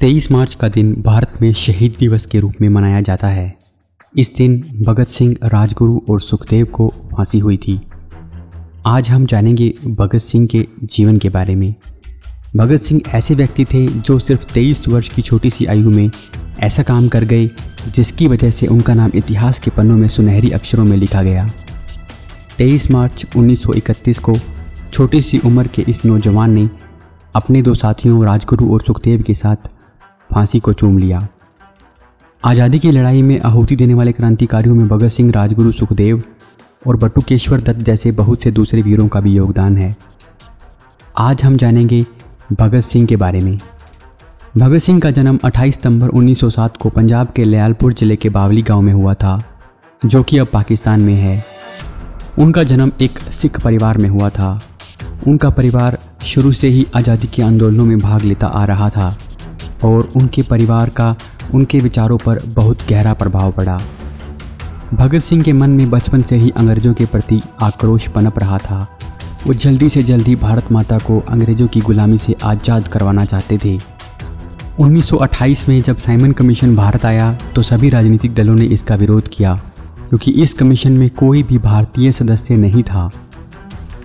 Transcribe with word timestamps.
तेईस 0.00 0.30
मार्च 0.32 0.54
का 0.54 0.68
दिन 0.68 1.02
भारत 1.06 1.32
में 1.42 1.52
शहीद 1.52 1.94
दिवस 1.98 2.26
के 2.26 2.40
रूप 2.40 2.54
में 2.60 2.68
मनाया 2.68 3.00
जाता 3.00 3.28
है। 3.28 3.58
इस 4.18 4.34
दिन 4.36 4.82
भगत 4.86 5.08
सिंह, 5.08 5.36
राजगुरु 5.44 6.00
और 6.10 6.20
सुखदेव 6.20 6.66
को 6.66 6.88
फांसी 6.88 7.38
हुई 7.38 7.56
थी। 7.56 7.80
आज 8.86 9.10
हम 9.10 9.26
जानेंगे 9.26 9.74
भगत 9.86 10.18
सिंह 10.18 10.46
के 10.46 10.66
जीवन 10.84 11.16
के 11.16 11.28
बारे 11.28 11.54
में। 11.54 11.74
भगत 12.56 12.80
सिंह 12.80 13.00
ऐसे 13.14 13.34
व्यक्ति 13.34 13.64
थे 13.64 13.86
जो 13.86 14.18
सिर्फ़ 14.18 14.52
तेईस 14.52 14.88
वर्ष 14.88 15.08
की 15.08 15.22
छोटी 15.22 15.50
सी 15.50 15.64
आयु 15.64 15.90
में 15.90 16.10
ऐसा 16.58 16.82
काम 16.82 17.08
कर 17.08 17.24
गए, 17.24 17.50
जिसकी 17.94 18.28
वजह 18.28 18.50
से 18.50 18.66
उनका 18.66 18.94
नाम 18.94 19.10
इतिहास 19.14 19.58
के 19.58 19.70
पन्नों 19.70 19.96
में 19.96 20.08
सुनहरी 20.08 20.50
अक्षरों 20.50 20.84
में 20.84 20.96
लिखा 20.96 21.22
गया। 21.22 21.52
23 22.58 22.90
मार्च 22.90 23.26
1931 23.36 24.18
को 24.18 24.36
छोटी 24.92 25.22
सी 25.22 25.38
उम्र 25.38 25.66
के 25.66 25.84
इस 25.88 26.04
नौजवान 26.04 26.50
ने 26.50 26.70
अपने 27.34 27.62
दो 27.62 27.74
साथियों, 27.74 28.24
राजगुरु 28.24 28.72
और 28.72 28.82
सुखदेव 28.82 29.22
के 29.22 29.34
साथ 29.34 29.56
फांसी 30.30 30.60
को 30.60 30.72
चूम 30.72 30.98
लिया। 30.98 31.26
आज़ादी 32.44 32.78
की 32.78 32.90
लड़ाई 32.90 33.22
में 33.22 33.40
आहुति 33.40 33.76
देने 33.76 33.94
वाले 33.94 34.12
क्रांतिकारियों 34.12 34.74
में 34.74 34.88
भगत 34.88 35.08
सिंह, 35.08 35.32
राजगुरु 35.32 35.72
सुखदेव 35.72 36.22
और 36.86 36.96
बटुकेश्वर 36.96 37.60
दत्त 37.60 37.80
जैसे 37.80 38.10
बहुत 38.10 38.42
से 38.42 38.50
दूसरे 38.50 38.82
वीरों 38.82 39.08
का 39.08 39.20
भी 39.20 39.34
योगदान 39.34 39.76
है। 39.78 39.96
आज 41.18 41.42
हम 41.44 41.56
जानेंगे 41.56 42.04
भगत 42.52 42.80
सिंह 42.80 43.06
के 43.06 43.16
बारे 43.16 43.40
में। 43.40 43.58
भगत 44.58 44.78
सिंह 44.78 45.00
का 45.00 45.10
जन्म 45.10 45.38
28 45.44 45.74
सितंबर 45.74 46.08
1907 46.08 46.76
को 46.76 46.88
पंजाब 46.88 47.32
के 47.36 47.44
लयालपुर 47.44 47.92
ज़िले 47.92 48.16
के 48.16 48.28
बावली 48.28 48.62
गाँव 48.62 48.80
में 48.82 48.92
हुआ 48.92 49.14
था, 49.14 49.42
जो 50.06 50.22
कि 50.22 50.38
अब 50.38 50.46
पाकिस्तान 50.46 51.00
में 51.00 51.14
है। 51.14 51.44
उनका 52.38 52.62
जन्म 52.62 52.92
एक 53.00 53.18
सिख 53.32 53.60
परिवार 53.60 53.98
में 53.98 54.08
हुआ 54.08 54.28
था। 54.30 54.60
उनका 55.26 55.50
परिवार 55.50 55.98
शुरू 56.22 56.52
से 56.52 56.68
ही 56.68 56.86
आज़ादी 56.96 57.26
के 57.26 57.42
आंदोलनों 57.42 57.84
में 57.84 57.98
भाग 57.98 58.22
लेता 58.22 58.46
आ 58.46 58.64
रहा 58.64 58.88
था। 58.90 59.16
और 59.84 60.08
उनके 60.16 60.42
परिवार 60.42 60.90
का 60.90 61.14
उनके 61.54 61.80
विचारों 61.80 62.18
पर 62.18 62.40
बहुत 62.46 62.86
गहरा 62.88 63.12
प्रभाव 63.14 63.52
पड़ा। 63.52 63.80
भगत 64.94 65.20
सिंह 65.20 65.42
के 65.42 65.52
मन 65.52 65.70
में 65.70 65.90
बचपन 65.90 66.22
से 66.22 66.36
ही 66.36 66.50
अंग्रेज़ों 66.50 66.94
के 66.94 67.06
प्रति 67.06 67.40
आक्रोश 67.62 68.08
पनप 68.08 68.38
रहा 68.38 68.58
था। 68.60 68.86
वो 69.46 69.54
जल्दी 69.54 69.88
से 69.88 70.02
जल्दी 70.02 70.34
भारत 70.36 70.72
माता 70.72 70.98
को 70.98 71.18
अंग्रेज़ों 71.28 71.66
की 71.66 71.80
गुलामी 71.80 72.18
से 72.18 72.34
आज़ाद 72.44 72.88
करवाना 72.88 73.24
चाहते 73.24 73.58
थे। 73.58 73.78
1928 74.78 75.68
में 75.68 75.80
जब 75.82 75.96
साइमन 75.98 76.32
कमीशन 76.32 76.74
भारत 76.76 77.04
आया 77.04 77.32
तो 77.54 77.62
सभी 77.62 77.88
राजनीतिक 77.90 78.34
दलों 78.34 78.54
ने 78.54 78.64
इसका 78.66 78.94
विरोध 78.94 79.28
किया, 79.28 79.54
क्योंकि 80.08 80.30
इस 80.32 80.54
कमीशन 80.54 80.92
में 80.92 81.08
कोई 81.10 81.42
भी 81.42 81.58
भारतीय 81.58 82.12
सदस्य 82.12 82.56
नहीं 82.56 82.82
था। 82.82 83.10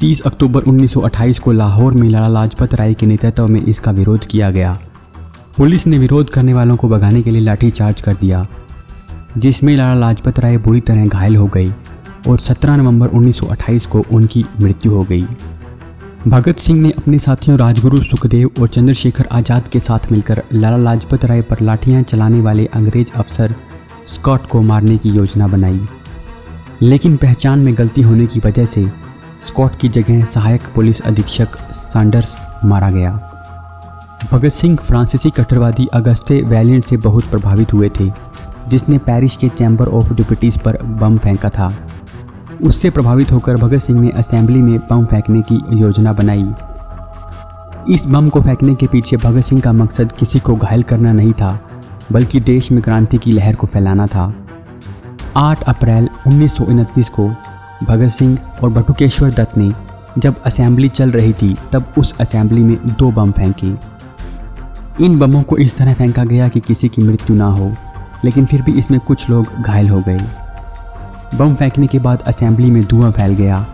30 0.00 0.20
अक्टूबर 0.22 0.62
1928 0.62 1.38
को 1.38 1.52
लाहौर 1.52 1.94
में 1.94 2.08
लाला 2.08 2.28
लाजपत 2.30 2.74
राय 2.74 2.94
के 2.94 3.06
नेतृत्व 3.06 3.46
में 3.46 3.62
इसका 3.62 3.90
विरोध 3.90 4.24
किया 4.24 4.50
गया। 4.50 4.78
पुलिस 5.58 5.86
ने 5.86 5.98
विरोध 5.98 6.28
करने 6.30 6.52
वालों 6.54 6.76
को 6.76 6.88
भगाने 6.88 7.22
के 7.22 7.30
लिए 7.30 7.40
लाठीचार्ज 7.40 8.00
कर 8.00 8.14
दिया, 8.14 8.46
जिसमें 9.38 9.76
लाला 9.76 9.94
लाजपत 9.94 10.38
राय 10.40 10.56
बुरी 10.56 10.80
तरह 10.80 11.06
घायल 11.06 11.36
हो 11.36 11.46
गई 11.46 11.72
और 12.28 12.38
17 12.38 12.76
नवंबर 12.76 13.08
1928 13.08 13.86
को 13.86 14.04
उनकी 14.12 14.44
मृत्यु 14.60 14.92
हो 14.92 15.02
गई। 15.04 15.24
भगत 16.28 16.58
सिंह 16.58 16.80
ने 16.82 16.90
अपने 16.90 17.18
साथियों 17.18 17.58
राजगुरु 17.58 18.02
सुखदेव 18.02 18.50
और 18.60 18.68
चंद्रशेखर 18.68 19.28
आज़ाद 19.32 19.68
के 19.68 19.80
साथ 19.80 20.10
मिलकर 20.12 20.42
लाला 20.52 20.76
लाजपत 20.76 21.24
राय 21.24 21.42
पर 21.42 21.60
लाठियाँ 21.60 22.02
चलाने 22.02 22.40
वाले 22.40 22.66
अंग्रेज़ 22.66 23.12
अफसर 23.16 23.54
स्कॉट 24.06 24.46
को 24.46 24.62
मारने 24.62 24.98
की 24.98 25.10
योजना 25.10 25.46
बनाई। 25.46 25.80
लेकिन 26.82 27.16
पहचान 27.16 27.58
में 27.58 27.74
गलती 27.78 28.02
होने 28.02 28.26
की 28.26 28.40
वजह 28.40 28.66
से 28.66 28.86
स्कॉट 29.40 29.76
की 29.76 29.88
जगह 29.88 30.24
सहायक 30.24 30.72
पुलिस 30.74 31.00
अधीक्षक 31.00 31.58
सैंडर्स 31.72 32.36
मारा 32.64 32.90
गया। 32.90 33.37
भगत 34.24 34.48
सिंह 34.48 34.76
फ्रांसीसी 34.76 35.30
कट्टरवादी 35.30 35.86
अगस्टे 35.86 36.42
वैलियंट 36.42 36.84
से 36.84 36.96
बहुत 36.96 37.24
प्रभावित 37.24 37.72
हुए 37.72 37.90
थे, 38.00 38.10
जिसने 38.68 38.98
पेरिस 38.98 39.36
के 39.36 39.48
चैम्बर 39.48 39.86
ऑफ़ 39.86 40.12
डिप्यूटीज 40.14 40.58
पर 40.58 40.82
बम 40.82 41.18
फेंका 41.18 41.48
था। 41.48 41.72
उससे 42.62 42.90
प्रभावित 42.90 43.32
होकर 43.32 43.56
भगत 43.56 43.78
सिंह 43.78 44.00
ने 44.00 44.10
असेंबली 44.10 44.62
में 44.62 44.78
बम 44.78 45.04
फेंकने 45.04 45.42
की 45.42 45.60
योजना 45.72 46.12
बनाई। 46.12 46.46
इस 47.94 48.06
बम 48.06 48.28
को 48.28 48.42
फेंकने 48.42 48.74
के 48.74 48.86
पीछे 48.86 49.16
भगत 49.16 49.40
सिंह 49.40 49.60
का 49.60 49.72
मकसद 49.72 50.12
किसी 50.12 50.40
को 50.40 50.54
घायल 50.54 50.82
करना 50.82 51.12
नहीं 51.12 51.32
था, 51.32 51.58
बल्कि 52.12 52.40
देश 52.40 52.72
में 52.72 52.82
क्रांति 52.82 53.18
की 53.18 53.32
लहर 53.32 53.54
को 53.54 53.66
फैलाना 53.66 54.06
था। 54.06 54.32
8 55.36 55.62
अप्रैल 55.62 56.08
उन्नीस 56.26 56.56
सौ 56.56 56.64
उनतीस 56.64 57.08
को 57.08 57.28
भगत 57.84 58.08
सिंह 58.08 58.38
और 58.64 58.70
बटुकेश्वर 58.70 59.30
दत्त 59.30 59.58
ने 59.58 59.72
जब 60.18 60.42
असेंबली 60.46 60.88
चल 60.88 61.10
रही 61.10 61.32
थी, 61.32 61.56
तब 61.72 61.92
उस 61.98 62.14
असेंबली 62.20 62.62
में 62.62 62.76
दो 62.98 63.10
बम 63.10 63.30
फेंके। 63.30 63.97
इन 65.00 65.18
बमों 65.18 65.42
को 65.42 65.56
इस 65.56 65.76
तरह 65.76 65.94
फेंका 65.94 66.24
गया 66.24 66.48
कि 66.48 66.60
किसी 66.60 66.88
की 66.88 67.02
मृत्यु 67.02 67.36
ना 67.36 67.46
हो, 67.46 67.72
लेकिन 68.24 68.46
फिर 68.46 68.62
भी 68.62 68.72
इसमें 68.72 68.98
कुछ 69.00 69.28
लोग 69.30 69.46
घायल 69.60 69.88
हो 69.88 70.00
गए। 70.00 70.18
बम 71.34 71.54
फेंकने 71.54 71.86
के 71.86 71.98
बाद 71.98 72.22
असेंबली 72.22 72.70
में 72.70 72.82
धुआँ 72.84 73.10
फैल 73.12 73.34
गया, 73.34 73.66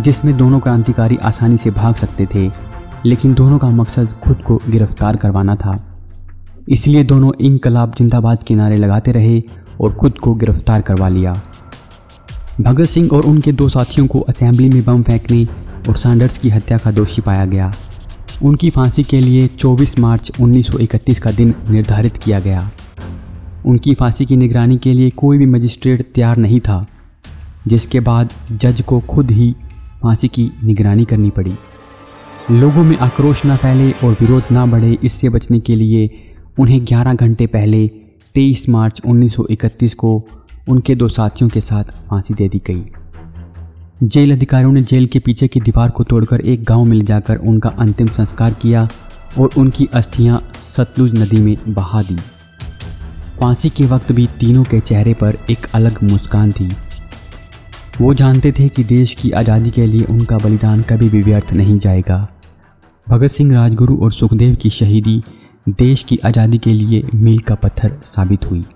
जिसमें 0.00 0.36
दोनों 0.36 0.60
क्रांतिकारी 0.60 1.16
आसानी 1.16 1.56
से 1.56 1.70
भाग 1.70 1.94
सकते 1.94 2.26
थे, 2.34 2.50
लेकिन 3.06 3.34
दोनों 3.34 3.58
का 3.58 3.70
मकसद 3.70 4.12
खुद 4.24 4.42
को 4.42 4.60
गिरफ़्तार 4.68 5.16
करवाना 5.16 5.54
था। 5.56 5.78
इसलिए 6.68 7.04
दोनों 7.04 7.32
इनकलाब 7.40 7.94
जिंदाबाद 7.98 8.42
के 8.42 8.54
नारे 8.54 8.76
लगाते 8.76 9.12
रहे 9.12 9.42
और 9.80 9.94
खुद 9.94 10.18
को 10.18 10.34
गिरफ़्तार 10.34 10.82
करवा 10.82 11.08
लिया। 11.08 11.34
भगत 12.60 12.84
सिंह 12.84 13.10
और 13.12 13.22
उनके 13.22 13.52
दो 13.52 13.68
साथियों 13.68 14.06
को 14.06 14.20
असेंबली 14.20 14.70
में 14.70 14.84
बम 14.84 15.02
फेंकने 15.02 15.44
और 15.88 15.96
सैंडर्स 15.96 16.38
की 16.38 16.50
हत्या 16.50 16.78
का 16.78 16.90
दोषी 16.90 17.22
पाया 17.22 17.44
गया। 17.44 17.72
उनकी 18.42 18.70
फांसी 18.70 19.02
के 19.02 19.20
लिए 19.20 19.46
24 19.48 19.98
मार्च 19.98 20.32
1931 20.40 21.18
का 21.18 21.30
दिन 21.30 21.54
निर्धारित 21.70 22.16
किया 22.16 22.40
गया। 22.40 22.70
उनकी 23.66 23.94
फांसी 23.94 24.26
की 24.26 24.36
निगरानी 24.36 24.76
के 24.78 24.92
लिए 24.92 25.10
कोई 25.10 25.38
भी 25.38 25.46
मजिस्ट्रेट 25.46 26.12
तैयार 26.14 26.36
नहीं 26.36 26.60
था, 26.60 26.86
जिसके 27.66 28.00
बाद 28.00 28.30
जज 28.52 28.82
को 28.82 29.00
खुद 29.00 29.30
ही 29.30 29.54
फांसी 30.02 30.28
की 30.28 30.50
निगरानी 30.64 31.04
करनी 31.04 31.30
पड़ी। 31.30 31.54
लोगों 32.50 32.84
में 32.84 32.96
आक्रोश 32.96 33.46
न 33.46 33.56
फैले 33.56 33.90
और 33.92 34.12
विरोध 34.12 34.42
न 34.52 34.70
बढ़े, 34.70 34.98
इससे 35.04 35.28
बचने 35.28 35.60
के 35.60 35.76
लिए 35.76 36.10
उन्हें 36.58 36.84
11 36.84 37.14
घंटे 37.14 37.46
पहले 37.46 37.86
23 38.34 38.68
मार्च 38.68 39.02
1931 39.06 39.94
को 39.94 40.24
उनके 40.68 40.94
दो 40.94 41.08
साथियों 41.08 41.50
के 41.50 41.60
साथ 41.60 41.84
फांसी 41.84 42.34
दे 42.34 42.48
दी 42.48 42.58
गई। 42.66 42.84
जेल 44.02 44.32
अधिकारियों 44.32 44.72
ने 44.72 44.80
जेल 44.82 45.06
के 45.06 45.18
पीछे 45.18 45.46
की 45.48 45.60
दीवार 45.60 45.90
को 45.90 46.04
तोड़कर 46.04 46.40
एक 46.40 46.64
गाँव 46.64 46.84
में 46.84 46.96
ले 46.96 47.04
जाकर 47.04 47.36
उनका 47.36 47.68
अंतिम 47.78 48.06
संस्कार 48.06 48.54
किया 48.54 48.88
और 49.38 49.50
उनकी 49.58 49.88
अस्थियाँ 49.94 50.40
सतलुज 50.66 51.14
नदी 51.14 51.40
में 51.40 51.56
बहा 51.68 52.02
दी। 52.02 52.16
फांसी 53.40 53.70
के 53.70 53.86
वक्त 53.86 54.12
भी 54.12 54.26
तीनों 54.40 54.64
के 54.64 54.80
चेहरे 54.80 55.14
पर 55.14 55.38
एक 55.50 55.66
अलग 55.74 56.02
मुस्कान 56.02 56.52
थी। 56.52 56.68
वो 58.00 58.12
जानते 58.14 58.52
थे 58.52 58.68
कि 58.68 58.84
देश 58.84 59.14
की 59.14 59.30
आज़ादी 59.32 59.70
के 59.70 59.86
लिए 59.86 60.04
उनका 60.04 60.38
बलिदान 60.38 60.82
कभी 60.82 61.08
भी 61.08 61.22
व्यर्थ 61.22 61.52
नहीं 61.52 61.78
जाएगा। 61.78 62.26
भगत 63.06 63.30
सिंह 63.30 63.54
राजगुरु 63.54 63.96
और 63.96 64.12
सुखदेव 64.12 64.54
की 64.54 64.70
शहीदी 64.70 65.22
देश 65.68 66.02
की 66.02 66.18
आज़ादी 66.24 66.58
के 66.58 66.72
लिए 66.72 67.02
मील 67.14 67.38
का 67.38 67.54
पत्थर 67.54 67.98
साबित 68.04 68.50
हुई। 68.50 68.66